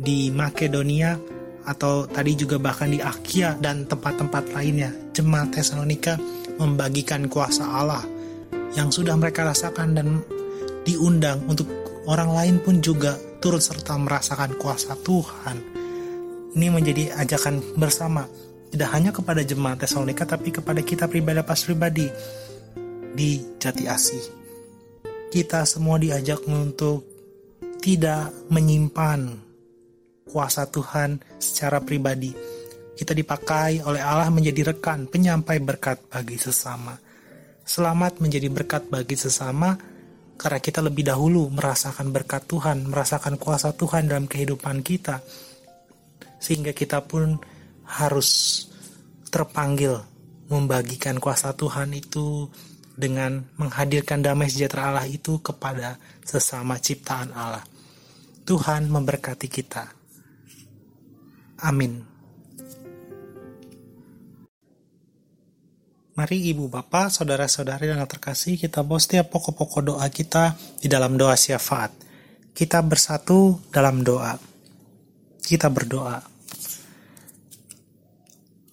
di 0.00 0.30
Makedonia 0.30 1.18
atau 1.66 2.08
tadi 2.08 2.32
juga 2.38 2.56
bahkan 2.56 2.88
di 2.88 3.02
Akia 3.02 3.58
dan 3.58 3.84
tempat-tempat 3.84 4.54
lainnya. 4.56 4.90
Jemaat 5.12 5.52
Tesalonika 5.52 6.16
membagikan 6.56 7.26
kuasa 7.26 7.66
Allah 7.66 8.04
yang 8.74 8.88
sudah 8.88 9.18
mereka 9.18 9.44
rasakan 9.44 9.88
dan 9.92 10.08
diundang 10.84 11.44
untuk 11.46 11.68
orang 12.08 12.30
lain 12.32 12.56
pun 12.62 12.80
juga 12.80 13.16
turut 13.40 13.60
serta 13.60 13.96
merasakan 13.96 14.56
kuasa 14.56 14.96
Tuhan. 15.00 15.56
Ini 16.56 16.66
menjadi 16.68 17.14
ajakan 17.14 17.78
bersama, 17.78 18.26
tidak 18.74 18.88
hanya 18.90 19.10
kepada 19.14 19.40
jemaat 19.46 19.86
Tesalonika, 19.86 20.26
tapi 20.26 20.50
kepada 20.50 20.82
kita 20.82 21.06
pribadi 21.06 21.40
pas 21.46 21.60
pribadi 21.62 22.06
di 23.14 23.38
Jati 23.58 23.84
Asih. 23.86 24.24
Kita 25.30 25.62
semua 25.62 25.96
diajak 25.96 26.42
untuk 26.50 27.06
tidak 27.78 28.34
menyimpan 28.50 29.30
kuasa 30.26 30.66
Tuhan 30.66 31.22
secara 31.38 31.78
pribadi. 31.80 32.34
Kita 32.98 33.16
dipakai 33.16 33.80
oleh 33.80 34.02
Allah 34.02 34.28
menjadi 34.28 34.74
rekan 34.74 35.08
penyampai 35.08 35.62
berkat 35.62 36.02
bagi 36.10 36.36
sesama. 36.36 36.98
Selamat 37.62 38.18
menjadi 38.18 38.50
berkat 38.50 38.90
bagi 38.90 39.14
sesama 39.14 39.78
karena 40.40 40.56
kita 40.56 40.80
lebih 40.80 41.04
dahulu 41.04 41.52
merasakan 41.52 42.16
berkat 42.16 42.48
Tuhan, 42.48 42.88
merasakan 42.88 43.36
kuasa 43.36 43.76
Tuhan 43.76 44.08
dalam 44.08 44.24
kehidupan 44.24 44.80
kita, 44.80 45.20
sehingga 46.40 46.72
kita 46.72 47.04
pun 47.04 47.36
harus 47.84 48.64
terpanggil 49.28 50.00
membagikan 50.48 51.20
kuasa 51.20 51.52
Tuhan 51.52 51.92
itu 51.92 52.48
dengan 52.96 53.44
menghadirkan 53.60 54.24
damai 54.24 54.48
sejahtera 54.48 54.96
Allah 54.96 55.06
itu 55.12 55.44
kepada 55.44 56.00
sesama 56.24 56.80
ciptaan 56.80 57.36
Allah. 57.36 57.64
Tuhan 58.48 58.88
memberkati 58.88 59.46
kita. 59.46 59.92
Amin. 61.60 62.09
Mari 66.20 66.52
ibu 66.52 66.68
bapak, 66.68 67.08
saudara-saudari 67.08 67.88
dan 67.88 68.04
terkasih 68.04 68.60
kita 68.60 68.84
bawa 68.84 69.00
setiap 69.00 69.32
pokok-pokok 69.32 69.80
doa 69.80 70.04
kita 70.12 70.52
di 70.76 70.84
dalam 70.84 71.16
doa 71.16 71.32
syafaat. 71.32 71.96
Kita 72.52 72.84
bersatu 72.84 73.56
dalam 73.72 74.04
doa. 74.04 74.36
Kita 75.40 75.72
berdoa. 75.72 76.20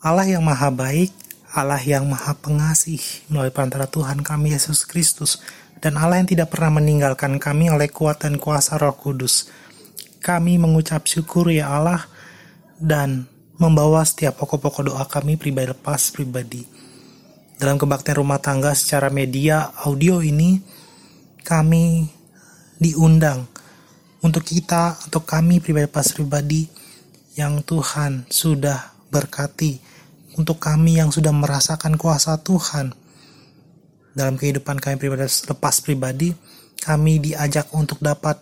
Allah 0.04 0.28
yang 0.28 0.44
maha 0.44 0.68
baik, 0.76 1.16
Allah 1.56 1.80
yang 1.80 2.04
maha 2.12 2.36
pengasih 2.36 3.00
melalui 3.32 3.56
perantara 3.56 3.88
Tuhan 3.88 4.28
kami 4.28 4.52
Yesus 4.52 4.84
Kristus, 4.84 5.40
dan 5.80 5.96
Allah 5.96 6.20
yang 6.20 6.28
tidak 6.28 6.52
pernah 6.52 6.84
meninggalkan 6.84 7.40
kami 7.40 7.72
oleh 7.72 7.88
kuat 7.88 8.28
dan 8.28 8.44
kuasa 8.44 8.76
roh 8.76 9.00
kudus. 9.00 9.48
Kami 10.20 10.60
mengucap 10.60 11.08
syukur 11.08 11.48
ya 11.48 11.72
Allah 11.72 12.12
dan 12.76 13.24
membawa 13.56 14.04
setiap 14.04 14.36
pokok-pokok 14.36 14.92
doa 14.92 15.08
kami 15.08 15.40
pribadi 15.40 15.72
lepas 15.72 16.12
pribadi 16.12 16.87
dalam 17.58 17.82
kebaktian 17.82 18.22
rumah 18.22 18.38
tangga 18.38 18.78
secara 18.78 19.10
media 19.10 19.74
audio 19.82 20.22
ini 20.22 20.62
kami 21.42 22.06
diundang 22.78 23.50
untuk 24.22 24.46
kita 24.46 24.94
atau 25.10 25.22
kami 25.26 25.58
pribadi 25.58 25.90
pas 25.90 26.06
pribadi 26.14 26.70
yang 27.34 27.66
Tuhan 27.66 28.30
sudah 28.30 28.94
berkati 29.10 29.82
untuk 30.38 30.62
kami 30.62 31.02
yang 31.02 31.10
sudah 31.10 31.34
merasakan 31.34 31.98
kuasa 31.98 32.38
Tuhan. 32.46 32.94
Dalam 34.14 34.38
kehidupan 34.38 34.78
kami 34.78 34.98
pribadi 35.02 35.26
lepas 35.26 35.82
pribadi 35.82 36.30
kami 36.78 37.18
diajak 37.22 37.74
untuk 37.74 38.02
dapat 38.02 38.38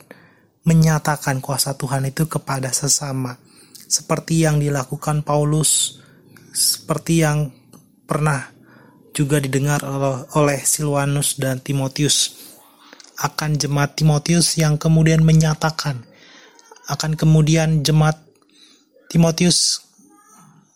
menyatakan 0.67 1.39
kuasa 1.39 1.75
Tuhan 1.79 2.11
itu 2.11 2.27
kepada 2.27 2.71
sesama. 2.75 3.39
Seperti 3.85 4.43
yang 4.43 4.59
dilakukan 4.59 5.23
Paulus 5.23 6.03
seperti 6.55 7.23
yang 7.23 7.51
pernah 8.07 8.54
juga 9.15 9.39
didengar 9.39 9.79
oleh 10.35 10.59
Silwanus 10.61 11.39
dan 11.39 11.63
Timotius 11.63 12.35
akan 13.15 13.55
jemaat 13.55 13.95
Timotius 13.95 14.59
yang 14.59 14.75
kemudian 14.75 15.23
menyatakan 15.23 16.03
akan 16.91 17.15
kemudian 17.15 17.81
jemaat 17.81 18.19
Timotius 19.07 19.79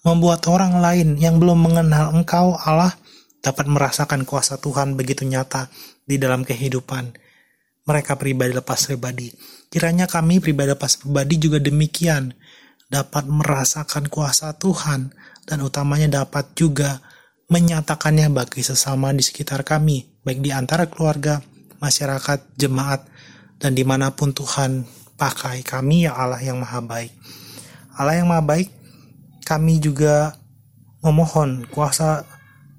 membuat 0.07 0.47
orang 0.47 0.79
lain 0.79 1.19
yang 1.19 1.37
belum 1.37 1.59
mengenal 1.59 2.15
engkau 2.15 2.55
Allah 2.55 2.95
dapat 3.43 3.67
merasakan 3.67 4.23
kuasa 4.23 4.55
Tuhan 4.55 4.95
begitu 4.95 5.27
nyata 5.27 5.67
di 6.07 6.15
dalam 6.15 6.47
kehidupan 6.47 7.11
mereka 7.83 8.15
pribadi 8.15 8.55
lepas 8.55 8.87
pribadi. 8.87 9.33
Kiranya 9.67 10.07
kami 10.07 10.39
pribadi 10.39 10.71
lepas 10.71 10.95
pribadi 11.03 11.35
juga 11.35 11.59
demikian 11.59 12.31
dapat 12.87 13.27
merasakan 13.27 14.07
kuasa 14.07 14.55
Tuhan 14.55 15.11
dan 15.45 15.57
utamanya 15.61 16.23
dapat 16.23 16.55
juga 16.55 17.03
menyatakannya 17.49 18.29
bagi 18.29 18.61
sesama 18.61 19.09
di 19.09 19.25
sekitar 19.25 19.65
kami, 19.65 20.05
baik 20.21 20.39
di 20.39 20.53
antara 20.53 20.85
keluarga, 20.85 21.41
masyarakat, 21.81 22.53
jemaat, 22.53 23.09
dan 23.57 23.73
di 23.73 23.81
mana 23.81 24.13
pun 24.13 24.31
Tuhan 24.31 24.85
pakai 25.17 25.65
kami 25.65 26.05
ya 26.07 26.15
Allah 26.15 26.39
yang 26.39 26.61
maha 26.61 26.79
baik. 26.79 27.11
Allah 27.97 28.21
yang 28.21 28.29
maha 28.29 28.45
baik, 28.45 28.69
kami 29.43 29.81
juga 29.81 30.37
memohon 31.01 31.65
kuasa 31.73 32.23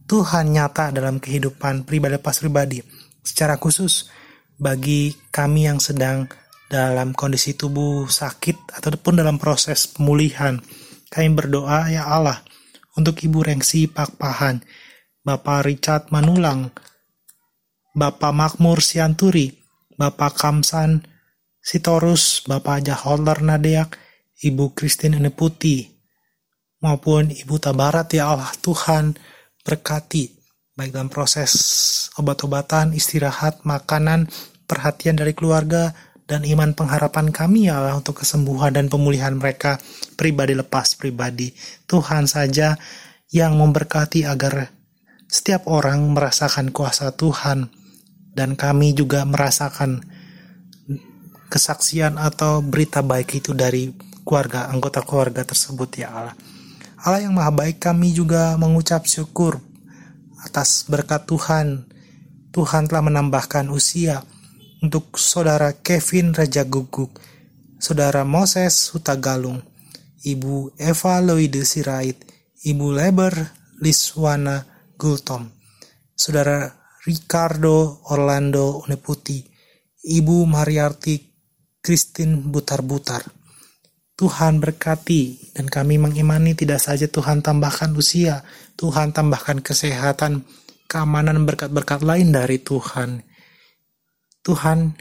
Tuhan 0.06 0.54
nyata 0.54 0.94
dalam 0.94 1.18
kehidupan 1.18 1.82
pribadi 1.82 2.16
pas 2.22 2.38
pribadi, 2.38 2.78
secara 3.26 3.58
khusus 3.58 4.06
bagi 4.54 5.14
kami 5.34 5.66
yang 5.66 5.82
sedang 5.82 6.30
dalam 6.70 7.10
kondisi 7.10 7.58
tubuh 7.58 8.06
sakit 8.06 8.78
ataupun 8.78 9.18
dalam 9.18 9.34
proses 9.42 9.90
pemulihan. 9.90 10.62
Kami 11.10 11.28
berdoa 11.34 11.90
ya 11.90 12.06
Allah, 12.06 12.38
untuk 13.00 13.16
Ibu 13.16 13.40
Rengsi 13.40 13.88
Pakpahan, 13.88 14.60
Bapak 15.24 15.64
Richard 15.64 16.12
Manulang, 16.12 16.68
Bapak 17.96 18.32
Makmur 18.36 18.84
Sianturi, 18.84 19.50
Bapak 19.96 20.36
Kamsan 20.36 21.00
Sitorus, 21.60 22.44
Bapak 22.44 22.84
Jaholder 22.84 23.40
Nadeak, 23.40 23.96
Ibu 24.44 24.76
Christine 24.76 25.16
Eneputi, 25.16 25.84
maupun 26.84 27.32
Ibu 27.32 27.56
Tabarat 27.60 28.12
ya 28.12 28.32
Allah 28.32 28.52
Tuhan 28.60 29.16
berkati 29.60 30.40
baik 30.80 30.96
dalam 30.96 31.12
proses 31.12 31.52
obat-obatan, 32.16 32.96
istirahat, 32.96 33.68
makanan, 33.68 34.32
perhatian 34.64 35.20
dari 35.20 35.36
keluarga, 35.36 35.92
dan 36.30 36.46
iman 36.46 36.70
pengharapan 36.78 37.34
kami 37.34 37.66
ya 37.66 37.82
Allah 37.82 37.98
untuk 37.98 38.22
kesembuhan 38.22 38.70
dan 38.70 38.86
pemulihan 38.86 39.34
mereka 39.34 39.82
pribadi 40.14 40.54
lepas 40.54 40.94
pribadi. 40.94 41.50
Tuhan 41.90 42.30
saja 42.30 42.78
yang 43.34 43.58
memberkati 43.58 44.22
agar 44.30 44.70
setiap 45.26 45.66
orang 45.66 46.06
merasakan 46.14 46.70
kuasa 46.70 47.10
Tuhan 47.18 47.66
dan 48.30 48.54
kami 48.54 48.94
juga 48.94 49.26
merasakan 49.26 50.06
kesaksian 51.50 52.14
atau 52.14 52.62
berita 52.62 53.02
baik 53.02 53.42
itu 53.42 53.50
dari 53.50 53.90
keluarga 54.22 54.70
anggota 54.70 55.02
keluarga 55.02 55.42
tersebut 55.42 55.90
ya 55.98 56.14
Allah. 56.14 56.38
Allah 57.02 57.26
yang 57.26 57.34
maha 57.34 57.50
baik 57.50 57.82
kami 57.82 58.14
juga 58.14 58.54
mengucap 58.54 59.02
syukur 59.10 59.58
atas 60.46 60.86
berkat 60.86 61.26
Tuhan. 61.26 61.90
Tuhan 62.54 62.86
telah 62.86 63.02
menambahkan 63.02 63.66
usia 63.70 64.22
untuk 64.80 65.20
saudara 65.20 65.76
Kevin 65.76 66.32
Raja 66.32 66.64
Guguk, 66.64 67.20
saudara 67.76 68.24
Moses 68.24 68.88
Hutagalung, 68.92 69.60
Ibu 70.24 70.76
Eva 70.80 71.20
Loide 71.20 71.64
Sirait, 71.64 72.16
Ibu 72.64 72.86
Leber 72.92 73.32
Liswana 73.80 74.64
Gultom, 74.96 75.48
saudara 76.16 76.68
Ricardo 77.04 78.04
Orlando 78.12 78.84
Uneputi, 78.84 79.40
Ibu 80.04 80.44
Mariarti 80.48 81.16
Christine 81.80 82.40
Butar-Butar. 82.40 83.24
Tuhan 84.16 84.60
berkati 84.60 85.56
dan 85.56 85.72
kami 85.72 85.96
mengimani 85.96 86.52
tidak 86.52 86.84
saja 86.84 87.08
Tuhan 87.08 87.40
tambahkan 87.40 87.96
usia, 87.96 88.44
Tuhan 88.76 89.16
tambahkan 89.16 89.64
kesehatan, 89.64 90.44
keamanan 90.84 91.48
berkat-berkat 91.48 92.04
lain 92.04 92.28
dari 92.28 92.60
Tuhan. 92.60 93.24
Tuhan 94.40 94.96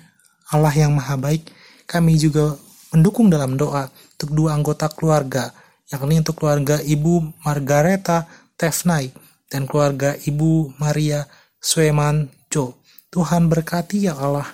Allah 0.49 0.73
yang 0.73 0.97
maha 0.97 1.15
baik, 1.15 1.49
kami 1.85 2.17
juga 2.17 2.57
mendukung 2.89 3.29
dalam 3.29 3.53
doa 3.55 3.87
untuk 4.17 4.29
dua 4.33 4.57
anggota 4.57 4.89
keluarga, 4.89 5.53
yakni 5.93 6.19
untuk 6.19 6.41
keluarga 6.41 6.81
Ibu 6.81 7.45
Margareta 7.45 8.25
Tefnai 8.57 9.13
dan 9.49 9.69
keluarga 9.69 10.17
Ibu 10.17 10.77
Maria 10.81 11.25
Sweman 11.61 12.29
Jo. 12.49 12.77
Tuhan 13.09 13.49
berkati 13.49 14.05
ya 14.05 14.13
Allah, 14.17 14.45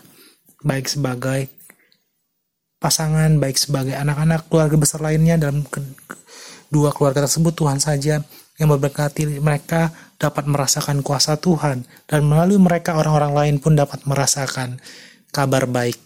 baik 0.63 0.87
sebagai 0.87 1.51
pasangan, 2.79 3.35
baik 3.39 3.59
sebagai 3.59 3.95
anak-anak 3.97 4.47
keluarga 4.47 4.75
besar 4.79 5.03
lainnya 5.03 5.35
dalam 5.35 5.63
dua 6.71 6.91
keluarga 6.95 7.27
tersebut 7.27 7.51
Tuhan 7.55 7.79
saja 7.83 8.23
yang 8.55 8.69
memberkati 8.71 9.43
mereka 9.43 9.91
dapat 10.15 10.47
merasakan 10.47 11.03
kuasa 11.03 11.35
Tuhan 11.35 11.83
dan 12.07 12.21
melalui 12.23 12.59
mereka 12.59 12.95
orang-orang 12.95 13.33
lain 13.35 13.55
pun 13.59 13.75
dapat 13.75 14.03
merasakan 14.07 14.79
kabar 15.35 15.67
baik, 15.67 15.99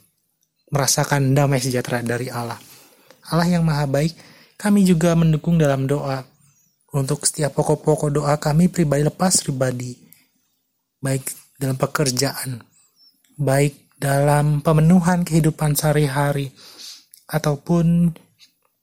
merasakan 0.73 1.37
damai 1.37 1.61
sejahtera 1.61 2.01
dari 2.01 2.33
Allah. 2.33 2.57
Allah 3.29 3.45
yang 3.45 3.61
maha 3.61 3.85
baik, 3.85 4.17
kami 4.57 4.81
juga 4.83 5.13
mendukung 5.13 5.61
dalam 5.61 5.85
doa 5.85 6.25
untuk 6.89 7.21
setiap 7.21 7.53
pokok-pokok 7.53 8.09
doa 8.09 8.33
kami 8.41 8.65
pribadi 8.65 9.05
lepas 9.05 9.45
pribadi, 9.45 9.93
baik 10.97 11.29
dalam 11.61 11.77
pekerjaan, 11.77 12.65
baik 13.37 13.93
dalam 14.01 14.65
pemenuhan 14.65 15.21
kehidupan 15.21 15.77
sehari-hari, 15.77 16.49
ataupun 17.29 18.09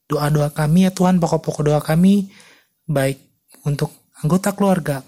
doa-doa 0.06 0.54
kami 0.54 0.86
ya 0.86 0.94
Tuhan, 0.94 1.18
pokok-pokok 1.18 1.66
doa 1.66 1.80
kami 1.82 2.30
baik 2.86 3.18
untuk 3.66 3.90
anggota 4.22 4.54
keluarga, 4.54 5.02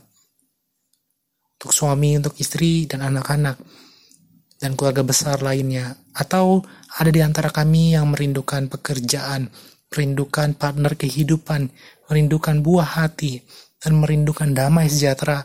untuk 1.58 1.74
suami, 1.74 2.14
untuk 2.14 2.38
istri 2.38 2.86
dan 2.86 3.02
anak-anak 3.02 3.58
dan 4.62 4.78
keluarga 4.78 5.02
besar 5.02 5.42
lainnya 5.42 5.98
atau 6.14 6.62
ada 7.02 7.10
di 7.10 7.18
antara 7.18 7.50
kami 7.50 7.98
yang 7.98 8.14
merindukan 8.14 8.70
pekerjaan, 8.70 9.50
merindukan 9.90 10.54
partner 10.54 10.94
kehidupan, 10.94 11.66
merindukan 12.06 12.62
buah 12.62 13.02
hati 13.02 13.42
dan 13.82 13.98
merindukan 13.98 14.54
damai 14.54 14.86
sejahtera. 14.86 15.42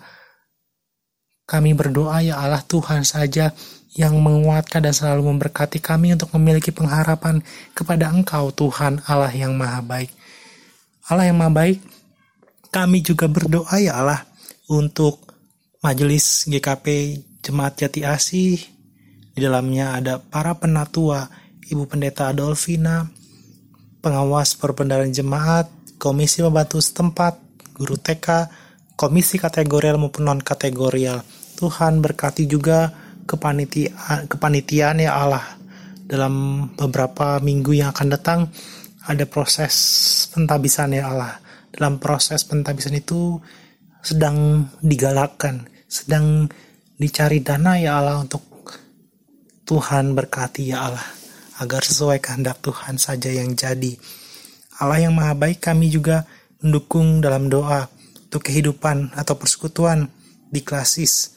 Kami 1.49 1.73
berdoa 1.73 2.21
ya 2.21 2.37
Allah 2.37 2.61
Tuhan 2.61 3.01
saja 3.01 3.49
yang 3.97 4.13
menguatkan 4.21 4.85
dan 4.85 4.93
selalu 4.93 5.33
memberkati 5.33 5.81
kami 5.81 6.13
untuk 6.13 6.29
memiliki 6.37 6.69
pengharapan 6.69 7.41
kepada 7.73 8.13
Engkau 8.13 8.53
Tuhan 8.53 9.01
Allah 9.09 9.33
yang 9.33 9.57
Maha 9.57 9.81
Baik. 9.81 10.13
Allah 11.09 11.25
yang 11.25 11.41
Maha 11.41 11.53
Baik, 11.57 11.81
kami 12.69 13.01
juga 13.01 13.25
berdoa 13.25 13.81
ya 13.81 13.97
Allah 13.97 14.21
untuk 14.69 15.32
Majelis 15.83 16.47
GKP 16.47 17.19
Jemaat 17.43 17.75
Jati 17.75 18.07
Asih. 18.07 18.55
Di 19.35 19.39
dalamnya 19.43 19.99
ada 19.99 20.15
para 20.15 20.55
penatua, 20.55 21.27
Ibu 21.59 21.91
Pendeta 21.91 22.31
Adolfina, 22.31 23.03
pengawas 23.99 24.55
perbendaharaan 24.55 25.11
jemaat, 25.11 25.67
komisi 25.99 26.39
membantu 26.39 26.79
setempat, 26.79 27.35
guru 27.75 27.99
TK, 27.99 28.47
komisi 28.95 29.35
kategorial 29.35 29.99
maupun 29.99 30.23
non 30.23 30.39
kategorial. 30.39 31.19
Tuhan 31.59 31.99
berkati 31.99 32.47
juga 32.47 32.87
kepanitiaan, 33.27 34.31
kepanitiaan 34.31 35.03
ya 35.03 35.19
Allah 35.19 35.43
dalam 36.07 36.63
beberapa 36.79 37.43
minggu 37.43 37.75
yang 37.75 37.91
akan 37.91 38.07
datang 38.07 38.39
ada 39.03 39.27
proses 39.27 39.75
pentabisan 40.31 40.95
ya 40.95 41.11
Allah 41.11 41.43
dalam 41.75 41.99
proses 41.99 42.47
pentabisan 42.47 42.95
itu 42.95 43.35
sedang 44.03 44.67
digalakkan 44.83 45.65
sedang 45.87 46.51
dicari 46.99 47.39
dana 47.39 47.79
ya 47.79 48.03
Allah 48.03 48.19
untuk 48.19 48.43
Tuhan 49.63 50.11
berkati 50.11 50.75
ya 50.75 50.91
Allah 50.91 51.07
agar 51.63 51.81
sesuai 51.81 52.19
kehendak 52.19 52.59
Tuhan 52.59 52.99
saja 52.99 53.31
yang 53.31 53.55
jadi 53.55 53.95
Allah 54.83 55.07
yang 55.07 55.15
maha 55.15 55.31
baik 55.33 55.63
kami 55.63 55.87
juga 55.87 56.27
mendukung 56.59 57.23
dalam 57.23 57.47
doa 57.47 57.87
untuk 58.27 58.49
kehidupan 58.49 59.13
atau 59.13 59.37
persekutuan 59.37 60.09
di 60.49 60.65
klasis 60.65 61.33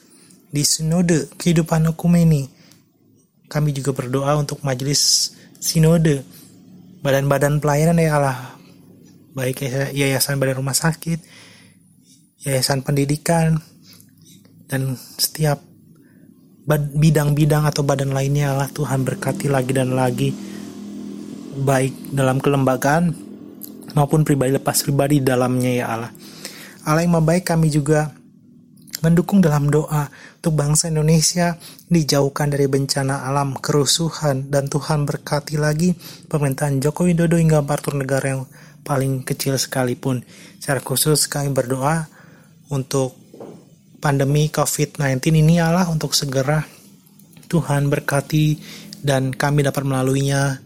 di 0.47 0.63
sinode 0.63 1.29
kehidupan 1.35 1.85
hukum 1.93 2.15
ini. 2.17 2.49
Kami 3.47 3.71
juga 3.71 3.95
berdoa 3.95 4.35
untuk 4.35 4.59
majelis 4.65 5.31
sinode, 5.61 6.23
badan-badan 6.99 7.63
pelayanan 7.63 8.01
ya 8.01 8.19
Allah, 8.19 8.39
baik 9.31 9.63
yayasan 9.95 10.35
badan 10.41 10.59
rumah 10.59 10.75
sakit, 10.75 11.21
yayasan 12.47 12.79
pendidikan, 12.79 13.59
dan 14.71 14.95
setiap 15.19 15.59
bidang-bidang 16.71 17.67
atau 17.67 17.83
badan 17.83 18.11
lainnya 18.15 18.55
Allah 18.55 18.71
Tuhan 18.71 19.03
berkati 19.03 19.47
lagi 19.47 19.71
dan 19.71 19.95
lagi 19.95 20.35
baik 21.57 22.11
dalam 22.11 22.43
kelembagaan 22.43 23.15
maupun 23.95 24.27
pribadi 24.27 24.55
lepas 24.55 24.83
pribadi 24.83 25.23
dalamnya 25.23 25.71
ya 25.71 25.85
Allah. 25.91 26.11
Allah 26.87 27.03
yang 27.03 27.19
baik 27.23 27.47
kami 27.47 27.71
juga 27.71 28.11
mendukung 28.99 29.39
dalam 29.39 29.71
doa 29.71 30.11
untuk 30.39 30.53
bangsa 30.59 30.91
Indonesia 30.91 31.55
dijauhkan 31.87 32.51
dari 32.51 32.67
bencana 32.67 33.27
alam, 33.27 33.55
kerusuhan, 33.55 34.51
dan 34.51 34.67
Tuhan 34.67 35.07
berkati 35.07 35.55
lagi 35.55 35.95
pemerintahan 36.27 36.83
Joko 36.83 37.07
Widodo 37.07 37.39
hingga 37.39 37.63
aparatur 37.63 37.95
negara 37.95 38.35
yang 38.35 38.43
paling 38.83 39.23
kecil 39.23 39.55
sekalipun. 39.55 40.23
Secara 40.59 40.83
khusus 40.83 41.27
kami 41.31 41.51
berdoa 41.55 42.16
untuk 42.71 43.15
pandemi 43.97 44.51
COVID-19 44.51 45.41
ini 45.41 45.59
Allah 45.59 45.87
untuk 45.89 46.13
segera 46.13 46.63
Tuhan 47.47 47.87
berkati 47.87 48.59
dan 49.01 49.31
kami 49.31 49.63
dapat 49.63 49.87
melaluinya 49.87 50.59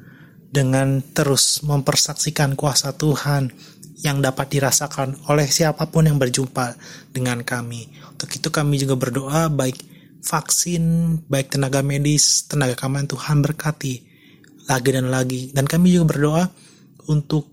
dengan 0.51 0.99
terus 0.99 1.63
mempersaksikan 1.63 2.59
kuasa 2.59 2.91
Tuhan 2.97 3.53
yang 4.01 4.19
dapat 4.19 4.49
dirasakan 4.49 5.29
oleh 5.29 5.45
siapa 5.45 5.87
pun 5.87 6.09
yang 6.09 6.17
berjumpa 6.17 6.75
dengan 7.13 7.45
kami. 7.45 7.87
Untuk 8.17 8.33
itu 8.33 8.49
kami 8.49 8.81
juga 8.81 8.97
berdoa 8.97 9.47
baik 9.47 9.77
vaksin, 10.25 11.17
baik 11.29 11.53
tenaga 11.53 11.85
medis, 11.85 12.49
tenaga 12.49 12.73
keamanan 12.73 13.07
Tuhan 13.07 13.45
berkati 13.45 13.93
lagi 14.65 14.89
dan 14.89 15.07
lagi. 15.13 15.53
Dan 15.53 15.69
kami 15.69 15.93
juga 15.93 16.17
berdoa 16.17 16.43
untuk 17.07 17.45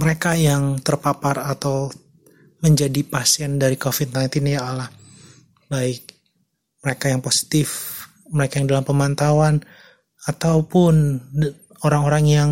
mereka 0.00 0.32
yang 0.34 0.80
terpapar 0.80 1.44
atau 1.44 1.92
menjadi 2.60 3.00
pasien 3.04 3.56
dari 3.56 3.76
COVID-19 3.76 4.56
ya 4.56 4.60
Allah. 4.64 4.88
Baik 5.68 6.20
mereka 6.80 7.12
yang 7.12 7.20
positif, 7.20 8.00
mereka 8.32 8.60
yang 8.60 8.68
dalam 8.68 8.84
pemantauan, 8.84 9.60
ataupun 10.24 11.20
orang-orang 11.84 12.24
yang 12.24 12.50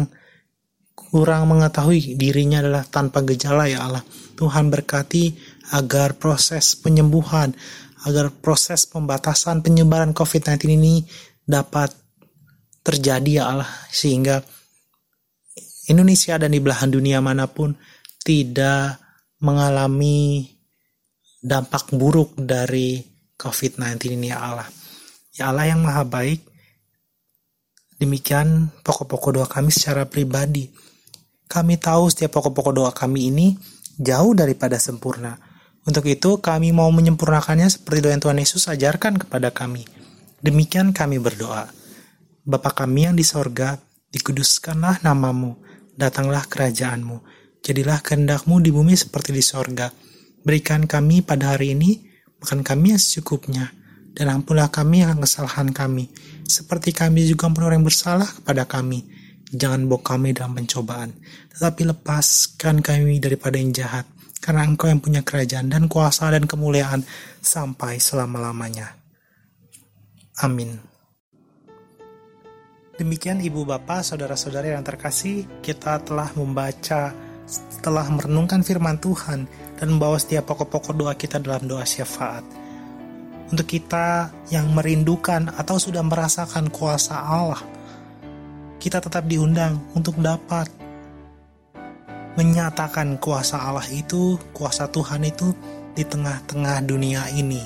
kurang 0.93 1.49
mengetahui 1.49 2.21
dirinya 2.21 2.61
adalah 2.61 2.85
tanpa 2.85 3.25
gejala 3.25 3.69
ya 3.69 3.89
Allah. 3.89 4.05
Tuhan 4.37 4.69
berkati 4.69 5.33
agar 5.73 6.17
proses 6.21 6.77
penyembuhan, 6.77 7.57
agar 8.05 8.31
proses 8.31 8.85
pembatasan 8.85 9.65
penyebaran 9.65 10.13
COVID-19 10.13 10.77
ini 10.77 10.95
dapat 11.49 11.93
terjadi 12.85 13.31
ya 13.43 13.45
Allah 13.53 13.71
sehingga 13.93 14.41
Indonesia 15.89 16.37
dan 16.37 16.53
di 16.53 16.61
belahan 16.61 16.93
dunia 16.93 17.25
mana 17.25 17.49
pun 17.49 17.73
tidak 18.21 19.08
mengalami 19.43 20.49
dampak 21.39 21.95
buruk 21.95 22.35
dari 22.39 23.03
COVID-19 23.39 24.19
ini 24.19 24.35
ya 24.35 24.39
Allah. 24.43 24.69
Ya 25.39 25.55
Allah 25.55 25.71
yang 25.71 25.87
maha 25.87 26.03
baik, 26.03 26.43
demikian 28.03 28.75
pokok-pokok 28.83 29.31
doa 29.39 29.47
kami 29.47 29.71
secara 29.71 30.07
pribadi 30.11 30.89
kami 31.49 31.81
tahu 31.81 32.13
setiap 32.13 32.37
pokok-pokok 32.39 32.77
doa 32.77 32.93
kami 32.93 33.33
ini 33.33 33.57
jauh 33.97 34.37
daripada 34.37 34.77
sempurna. 34.77 35.41
Untuk 35.89 36.05
itu, 36.05 36.37
kami 36.45 36.77
mau 36.77 36.93
menyempurnakannya 36.93 37.65
seperti 37.73 38.05
doa 38.05 38.13
yang 38.13 38.21
Tuhan 38.21 38.39
Yesus 38.45 38.69
ajarkan 38.69 39.17
kepada 39.17 39.49
kami. 39.49 39.89
Demikian 40.45 40.93
kami 40.93 41.17
berdoa. 41.17 41.73
Bapa 42.45 42.77
kami 42.77 43.09
yang 43.09 43.17
di 43.17 43.25
sorga, 43.25 43.81
dikuduskanlah 44.13 45.01
namamu, 45.01 45.57
datanglah 45.97 46.45
kerajaanmu, 46.45 47.25
jadilah 47.69 48.01
kehendakmu 48.01 48.65
di 48.65 48.73
bumi 48.73 48.97
seperti 48.97 49.37
di 49.37 49.45
sorga. 49.45 49.93
Berikan 50.41 50.89
kami 50.89 51.21
pada 51.21 51.53
hari 51.53 51.77
ini, 51.77 52.01
makan 52.41 52.65
kami 52.65 52.97
yang 52.97 53.03
secukupnya, 53.03 53.69
dan 54.17 54.33
ampunlah 54.33 54.73
kami 54.73 55.05
yang 55.05 55.21
kesalahan 55.21 55.69
kami, 55.77 56.09
seperti 56.49 56.97
kami 56.97 57.29
juga 57.29 57.53
ampun 57.53 57.69
orang 57.69 57.85
yang 57.85 57.89
bersalah 57.93 58.29
kepada 58.41 58.65
kami 58.65 59.05
Jangan 59.49 59.89
bawa 59.89 60.05
kami 60.05 60.37
dalam 60.37 60.53
pencobaan, 60.61 61.09
tetapi 61.57 61.89
lepaskan 61.89 62.85
kami 62.85 63.17
daripada 63.17 63.57
yang 63.57 63.73
jahat, 63.73 64.05
karena 64.45 64.69
engkau 64.69 64.93
yang 64.93 65.01
punya 65.01 65.25
kerajaan 65.25 65.73
dan 65.73 65.89
kuasa 65.89 66.29
dan 66.29 66.45
kemuliaan 66.45 67.01
sampai 67.41 67.97
selama-lamanya. 67.97 68.93
Amin. 70.45 70.77
Demikian 73.01 73.41
ibu 73.41 73.65
bapak, 73.65 74.05
saudara-saudari 74.05 74.77
yang 74.77 74.85
terkasih, 74.85 75.49
kita 75.65 75.97
telah 76.05 76.29
membaca, 76.37 77.17
telah 77.81 78.07
merenungkan 78.13 78.61
firman 78.61 79.01
Tuhan, 79.01 79.49
dan 79.79 79.87
membawa 79.89 80.19
setiap 80.21 80.51
pokok-pokok 80.53 80.95
doa 80.95 81.15
kita 81.15 81.41
dalam 81.41 81.65
doa 81.65 81.87
syafaat. 81.87 82.45
Untuk 83.49 83.65
kita 83.65 84.29
yang 84.53 84.69
merindukan 84.77 85.49
atau 85.57 85.81
sudah 85.81 86.05
merasakan 86.05 86.69
kuasa 86.69 87.17
Allah, 87.17 87.63
kita 88.77 89.01
tetap 89.01 89.25
diundang 89.25 89.81
untuk 89.97 90.21
dapat 90.21 90.69
menyatakan 92.37 93.17
kuasa 93.19 93.59
Allah 93.59 93.89
itu, 93.91 94.37
kuasa 94.53 94.87
Tuhan 94.87 95.27
itu 95.27 95.51
di 95.97 96.07
tengah-tengah 96.07 96.85
dunia 96.87 97.27
ini. 97.35 97.65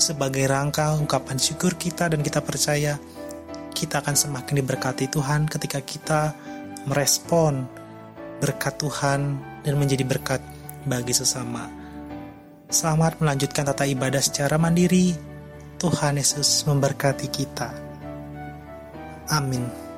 Sebagai 0.00 0.48
rangka 0.48 0.96
ungkapan 0.96 1.36
syukur 1.36 1.76
kita 1.76 2.08
dan 2.08 2.24
kita 2.24 2.40
percaya 2.40 2.96
kita 3.76 4.00
akan 4.00 4.16
semakin 4.16 4.64
diberkati 4.64 5.12
Tuhan 5.12 5.44
ketika 5.44 5.84
kita 5.84 6.32
merespon 6.88 7.79
berkat 8.40 8.80
Tuhan 8.80 9.36
dan 9.62 9.74
menjadi 9.76 10.02
berkat 10.02 10.40
bagi 10.88 11.12
sesama. 11.12 11.68
Selamat 12.72 13.20
melanjutkan 13.20 13.68
tata 13.68 13.84
ibadah 13.84 14.22
secara 14.24 14.56
mandiri. 14.56 15.12
Tuhan 15.76 16.16
Yesus 16.20 16.64
memberkati 16.68 17.28
kita. 17.28 17.72
Amin. 19.32 19.89